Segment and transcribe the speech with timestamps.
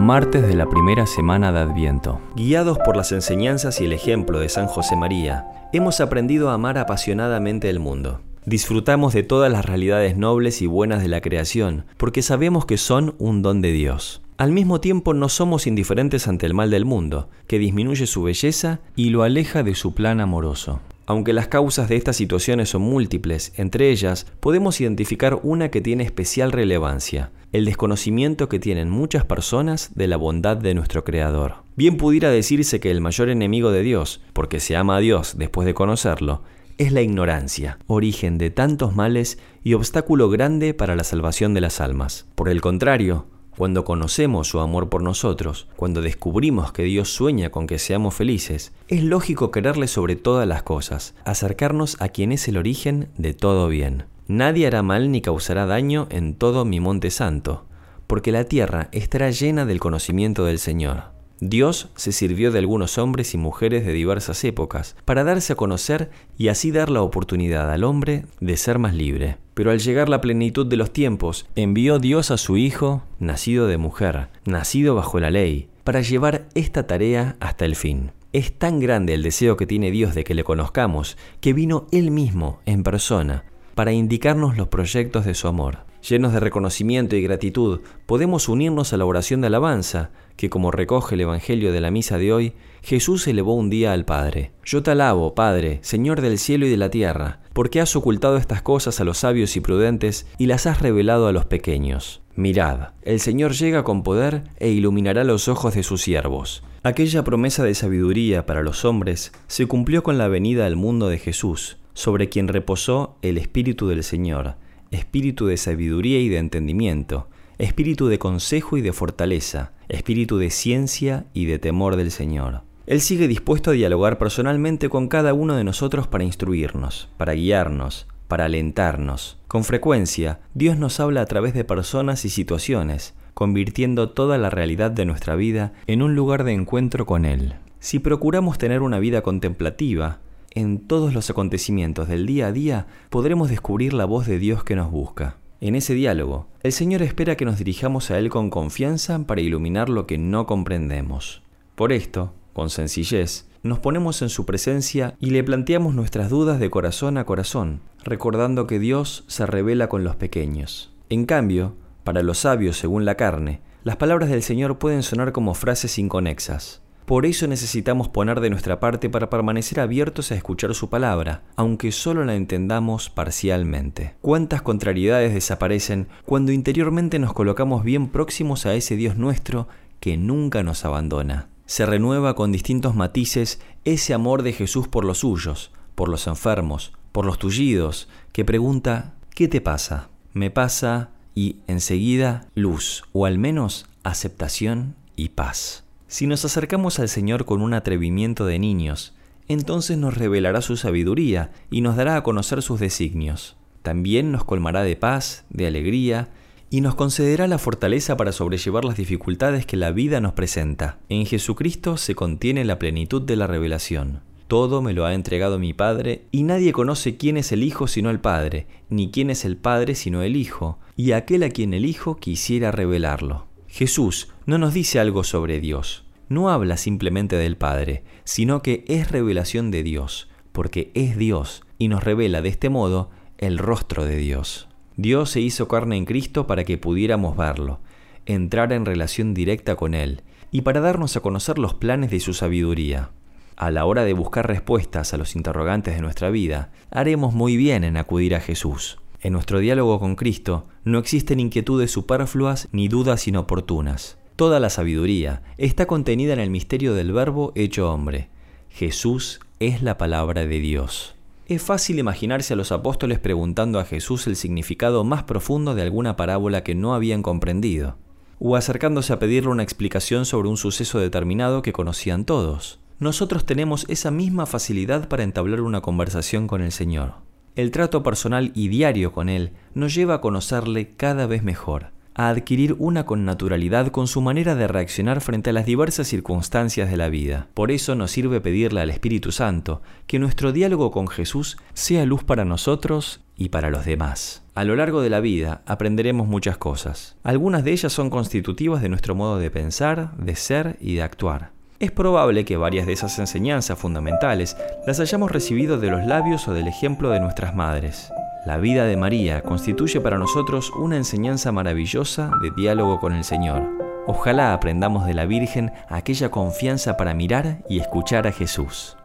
[0.00, 2.22] Martes de la primera semana de Adviento.
[2.34, 6.78] Guiados por las enseñanzas y el ejemplo de San José María, hemos aprendido a amar
[6.78, 8.22] apasionadamente el mundo.
[8.46, 13.14] Disfrutamos de todas las realidades nobles y buenas de la creación, porque sabemos que son
[13.18, 14.22] un don de Dios.
[14.38, 18.80] Al mismo tiempo no somos indiferentes ante el mal del mundo, que disminuye su belleza
[18.96, 20.80] y lo aleja de su plan amoroso.
[21.10, 26.04] Aunque las causas de estas situaciones son múltiples, entre ellas podemos identificar una que tiene
[26.04, 31.64] especial relevancia, el desconocimiento que tienen muchas personas de la bondad de nuestro Creador.
[31.74, 35.66] Bien pudiera decirse que el mayor enemigo de Dios, porque se ama a Dios después
[35.66, 36.44] de conocerlo,
[36.78, 41.80] es la ignorancia, origen de tantos males y obstáculo grande para la salvación de las
[41.80, 42.28] almas.
[42.36, 47.66] Por el contrario, cuando conocemos su amor por nosotros, cuando descubrimos que Dios sueña con
[47.66, 52.56] que seamos felices, es lógico quererle sobre todas las cosas, acercarnos a quien es el
[52.56, 54.04] origen de todo bien.
[54.28, 57.66] Nadie hará mal ni causará daño en todo mi monte santo,
[58.06, 61.10] porque la tierra estará llena del conocimiento del Señor.
[61.40, 66.10] Dios se sirvió de algunos hombres y mujeres de diversas épocas para darse a conocer
[66.36, 69.38] y así dar la oportunidad al hombre de ser más libre.
[69.60, 73.76] Pero al llegar la plenitud de los tiempos, envió Dios a su Hijo, nacido de
[73.76, 78.12] mujer, nacido bajo la ley, para llevar esta tarea hasta el fin.
[78.32, 82.10] Es tan grande el deseo que tiene Dios de que le conozcamos, que vino Él
[82.10, 83.44] mismo en persona
[83.74, 85.89] para indicarnos los proyectos de su amor.
[86.08, 91.14] Llenos de reconocimiento y gratitud, podemos unirnos a la oración de alabanza, que como recoge
[91.14, 94.52] el Evangelio de la misa de hoy, Jesús elevó un día al Padre.
[94.64, 98.62] Yo te alabo, Padre, Señor del cielo y de la tierra, porque has ocultado estas
[98.62, 102.22] cosas a los sabios y prudentes y las has revelado a los pequeños.
[102.34, 106.62] Mirad, el Señor llega con poder e iluminará los ojos de sus siervos.
[106.82, 111.18] Aquella promesa de sabiduría para los hombres se cumplió con la venida al mundo de
[111.18, 114.54] Jesús, sobre quien reposó el Espíritu del Señor
[114.90, 121.26] espíritu de sabiduría y de entendimiento, espíritu de consejo y de fortaleza, espíritu de ciencia
[121.34, 122.62] y de temor del Señor.
[122.86, 128.08] Él sigue dispuesto a dialogar personalmente con cada uno de nosotros para instruirnos, para guiarnos,
[128.26, 129.38] para alentarnos.
[129.46, 134.90] Con frecuencia, Dios nos habla a través de personas y situaciones, convirtiendo toda la realidad
[134.90, 137.54] de nuestra vida en un lugar de encuentro con Él.
[137.78, 140.18] Si procuramos tener una vida contemplativa,
[140.50, 144.76] en todos los acontecimientos del día a día podremos descubrir la voz de Dios que
[144.76, 145.36] nos busca.
[145.60, 149.88] En ese diálogo, el Señor espera que nos dirijamos a Él con confianza para iluminar
[149.88, 151.42] lo que no comprendemos.
[151.74, 156.70] Por esto, con sencillez, nos ponemos en su presencia y le planteamos nuestras dudas de
[156.70, 160.92] corazón a corazón, recordando que Dios se revela con los pequeños.
[161.10, 161.74] En cambio,
[162.04, 166.82] para los sabios según la carne, las palabras del Señor pueden sonar como frases inconexas.
[167.10, 171.90] Por eso necesitamos poner de nuestra parte para permanecer abiertos a escuchar su palabra, aunque
[171.90, 174.14] solo la entendamos parcialmente.
[174.20, 179.66] ¿Cuántas contrariedades desaparecen cuando interiormente nos colocamos bien próximos a ese Dios nuestro
[179.98, 181.48] que nunca nos abandona?
[181.66, 186.92] Se renueva con distintos matices ese amor de Jesús por los suyos, por los enfermos,
[187.10, 190.10] por los tullidos, que pregunta, ¿qué te pasa?
[190.32, 195.89] Me pasa y enseguida luz, o al menos aceptación y paz.
[196.10, 199.14] Si nos acercamos al Señor con un atrevimiento de niños,
[199.46, 203.56] entonces nos revelará su sabiduría y nos dará a conocer sus designios.
[203.82, 206.30] También nos colmará de paz, de alegría,
[206.68, 210.98] y nos concederá la fortaleza para sobrellevar las dificultades que la vida nos presenta.
[211.08, 214.18] En Jesucristo se contiene la plenitud de la revelación.
[214.48, 218.10] Todo me lo ha entregado mi Padre, y nadie conoce quién es el Hijo sino
[218.10, 221.84] el Padre, ni quién es el Padre sino el Hijo, y aquel a quien el
[221.84, 223.46] Hijo quisiera revelarlo.
[223.70, 229.10] Jesús no nos dice algo sobre Dios, no habla simplemente del Padre, sino que es
[229.10, 234.16] revelación de Dios, porque es Dios y nos revela de este modo el rostro de
[234.16, 234.68] Dios.
[234.96, 237.80] Dios se hizo carne en Cristo para que pudiéramos verlo,
[238.26, 242.34] entrar en relación directa con Él y para darnos a conocer los planes de su
[242.34, 243.10] sabiduría.
[243.56, 247.84] A la hora de buscar respuestas a los interrogantes de nuestra vida, haremos muy bien
[247.84, 248.98] en acudir a Jesús.
[249.22, 254.16] En nuestro diálogo con Cristo no existen inquietudes superfluas ni dudas inoportunas.
[254.36, 258.30] Toda la sabiduría está contenida en el misterio del Verbo hecho hombre.
[258.70, 261.16] Jesús es la palabra de Dios.
[261.46, 266.16] Es fácil imaginarse a los apóstoles preguntando a Jesús el significado más profundo de alguna
[266.16, 267.98] parábola que no habían comprendido,
[268.38, 272.80] o acercándose a pedirle una explicación sobre un suceso determinado que conocían todos.
[273.00, 277.14] Nosotros tenemos esa misma facilidad para entablar una conversación con el Señor.
[277.56, 282.28] El trato personal y diario con Él nos lleva a conocerle cada vez mejor, a
[282.28, 287.08] adquirir una connaturalidad con su manera de reaccionar frente a las diversas circunstancias de la
[287.08, 287.48] vida.
[287.54, 292.22] Por eso nos sirve pedirle al Espíritu Santo que nuestro diálogo con Jesús sea luz
[292.22, 294.44] para nosotros y para los demás.
[294.54, 297.16] A lo largo de la vida aprenderemos muchas cosas.
[297.24, 301.50] Algunas de ellas son constitutivas de nuestro modo de pensar, de ser y de actuar.
[301.80, 304.54] Es probable que varias de esas enseñanzas fundamentales
[304.86, 308.12] las hayamos recibido de los labios o del ejemplo de nuestras madres.
[308.44, 313.66] La vida de María constituye para nosotros una enseñanza maravillosa de diálogo con el Señor.
[314.06, 318.98] Ojalá aprendamos de la Virgen aquella confianza para mirar y escuchar a Jesús.